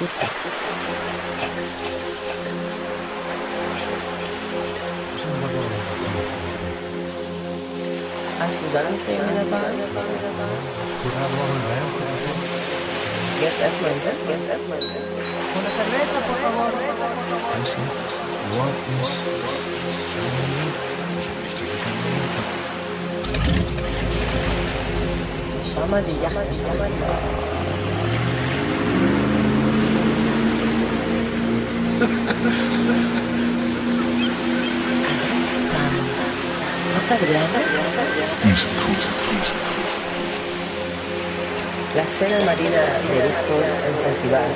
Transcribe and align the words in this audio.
Hast 0.00 0.08
du 8.56 8.64
Sonnencreme 8.72 9.28
in 9.28 9.36
der 9.36 9.44
Bahn? 9.50 9.76
Jetzt 13.42 13.60
erstmal 13.60 13.90
ein 13.90 14.00
Wind, 14.00 14.20
jetzt 14.26 14.48
erstmal 14.48 14.78
ein 14.78 14.84
Wind. 14.88 15.04
Una 15.52 15.70
cerveza, 15.76 16.18
por 16.26 16.36
favor. 16.40 16.72
What 18.56 18.72
is 19.02 19.10
Schau 25.74 25.84
mal 25.88 26.02
die 26.02 26.16
Yacht, 26.22 26.34
schau 26.34 26.74
mal 26.78 26.88
die 26.88 27.00
Yacht. 27.02 27.49
East 32.00 32.08
Coast? 38.80 39.08
La 41.94 42.06
cena 42.06 42.38
marina 42.46 42.82
de 43.04 43.16
discos 43.26 43.70
en 43.84 43.94
Zanzibar. 44.00 44.48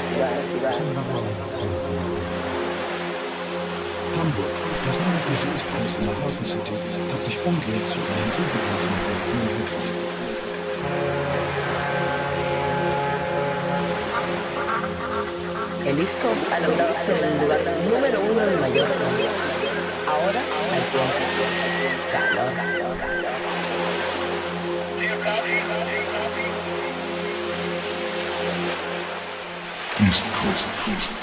Hamburg, 4.17 4.55
das 4.87 4.97
neue 4.97 5.21
Viertel 5.27 5.51
Ostens 5.55 5.93
in 5.99 6.05
der 6.07 6.17
Hafen 6.17 6.47
City, 6.47 6.77
hat 7.13 7.23
sich 7.25 7.37
umgehend 7.45 7.87
zu 7.87 7.99
einem 7.99 8.31
Übergangsmodell 8.41 9.21
entwickelt. 9.43 9.84
El 15.87 16.01
Iscos 16.01 16.39
ha 16.51 16.61
logrado 16.61 16.95
ser 17.05 17.23
el 17.23 17.41
lugar 17.43 17.61
número 17.91 18.19
uno 18.21 18.43
en 18.43 18.61
Mallorca. 18.61 18.95
Ahora 20.09 20.41
hay 20.73 20.81
tiempo. 20.91 21.13
Calor. 22.11 22.53
East. 30.01 31.14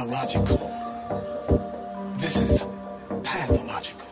psychological. 0.00 0.56
This 2.16 2.36
is 2.36 2.64
pathological. 3.22 4.08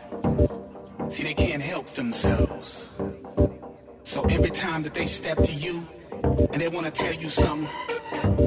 See, 1.09 1.23
they 1.23 1.33
can't 1.33 1.63
help 1.63 1.87
themselves. 1.87 2.87
So 4.03 4.23
every 4.29 4.51
time 4.51 4.83
that 4.83 4.93
they 4.93 5.07
step 5.07 5.41
to 5.41 5.51
you 5.51 5.87
and 6.21 6.61
they 6.61 6.67
want 6.67 6.85
to 6.85 6.91
tell 6.91 7.13
you 7.13 7.29
something, 7.29 7.67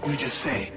you 0.07 0.17
just 0.17 0.39
say, 0.39 0.71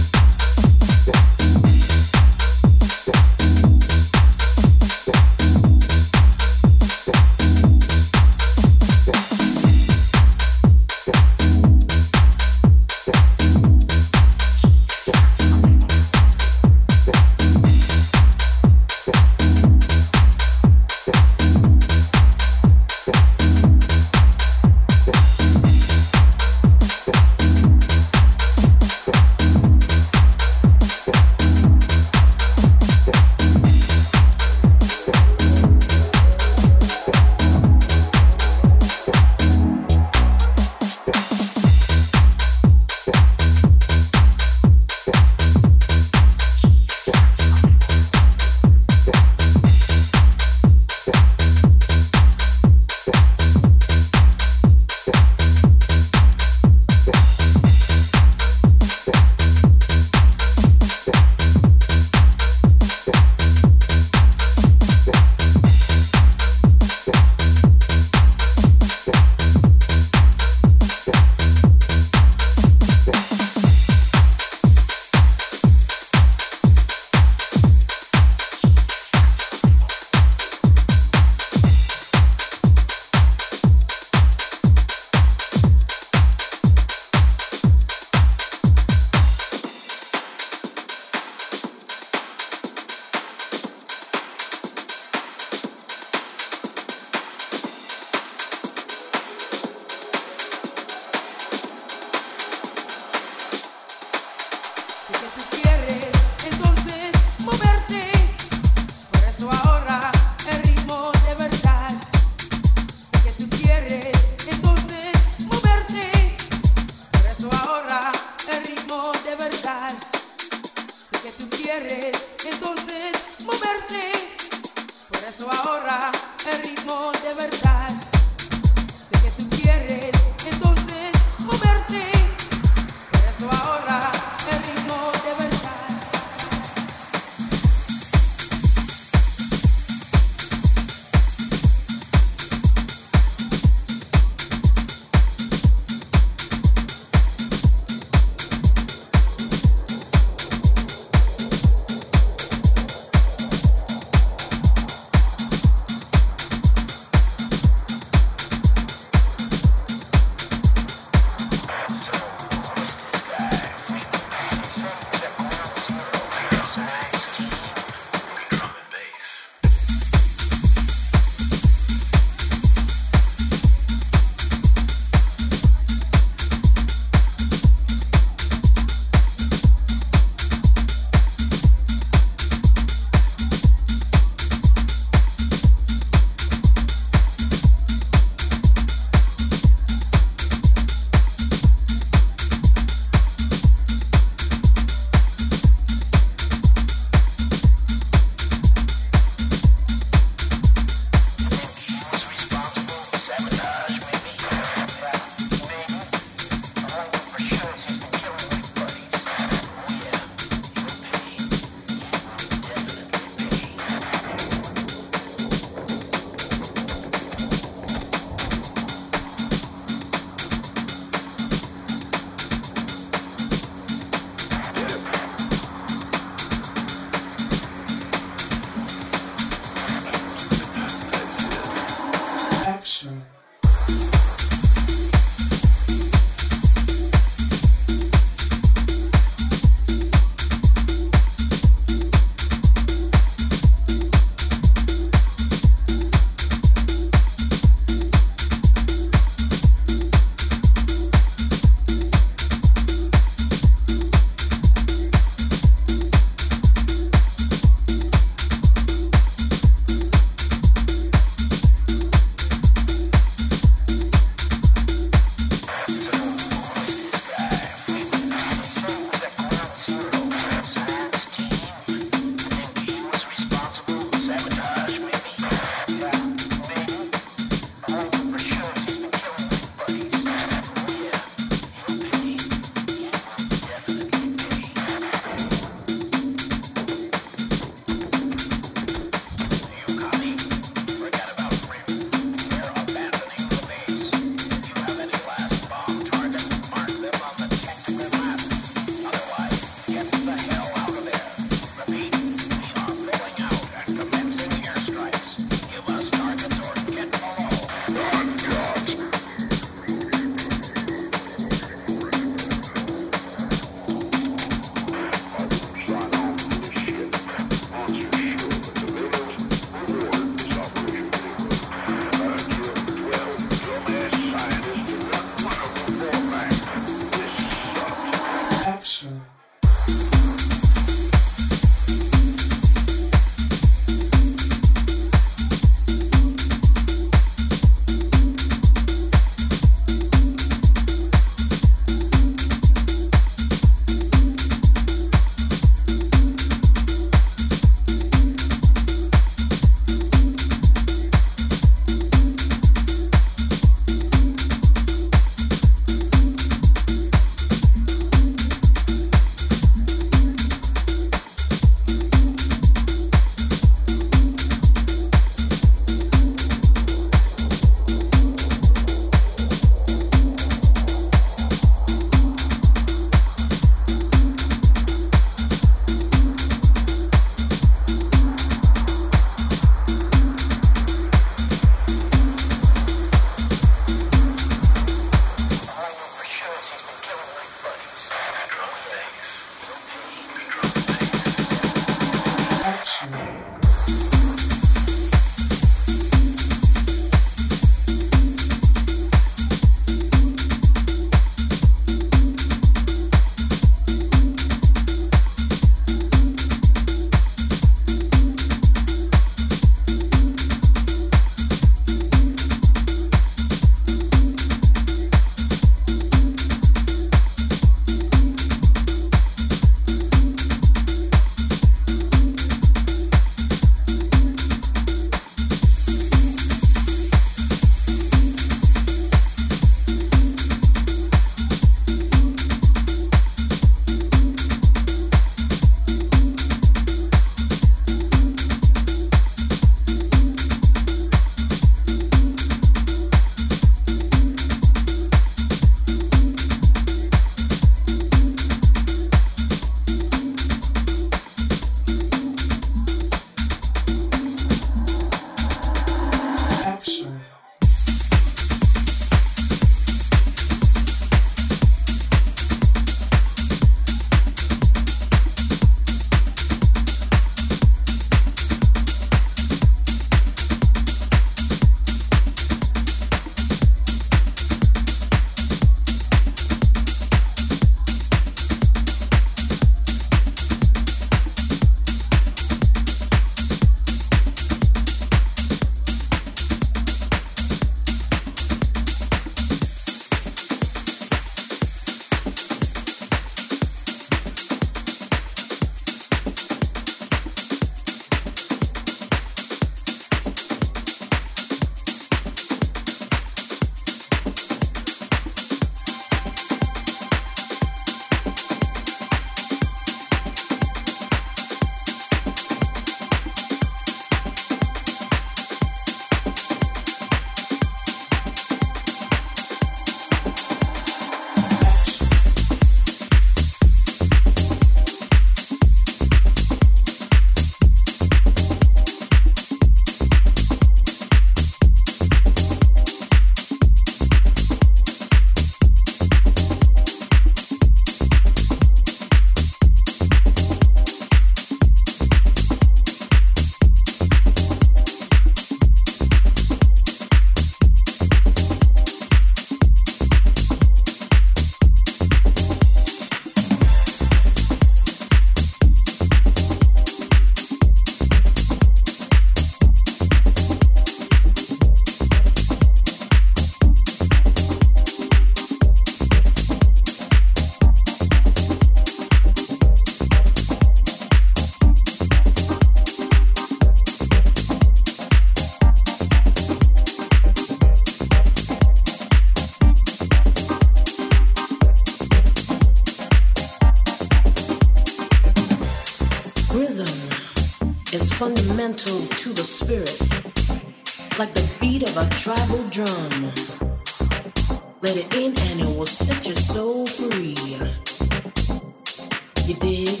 You 599.46 599.54
dig? 599.54 600.00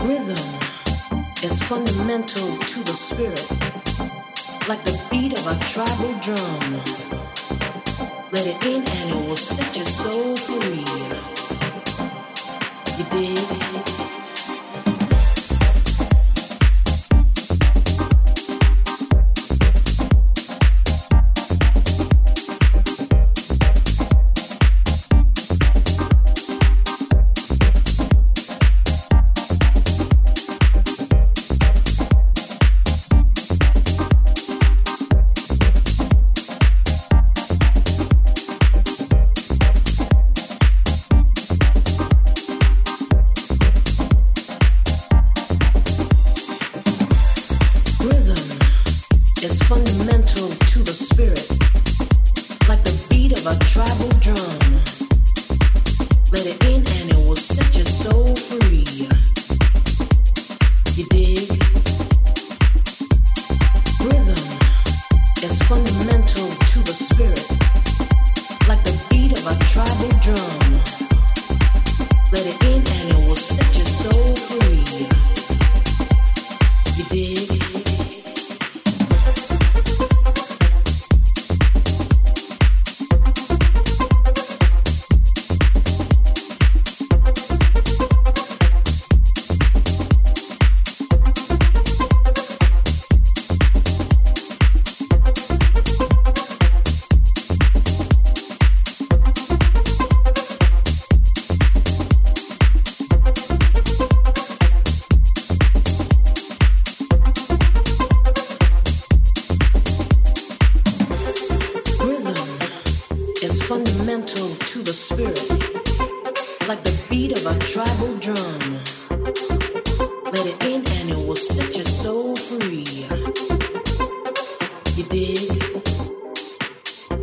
Rhythm 0.00 0.44
is 1.44 1.62
fundamental 1.62 2.56
to 2.56 2.82
the 2.84 2.94
spirit, 2.94 3.50
like 4.66 4.82
the 4.82 4.98
beat 5.10 5.34
of 5.34 5.46
a 5.46 5.58
tribal 5.66 6.14
drum. 6.22 6.80
Let 8.32 8.46
it 8.46 8.64
in 8.64 8.82
and 8.82 9.10
it 9.10 9.28
will 9.28 9.36
set 9.36 9.76
your 9.76 9.84
soul 9.84 10.36
free. 10.38 10.86
You 12.96 13.04
dig? 13.10 14.05